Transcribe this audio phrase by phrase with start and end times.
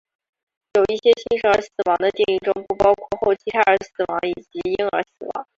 [0.73, 5.45] 在一些新生儿死亡的定义中不包括后期胎儿死亡以及婴儿死亡。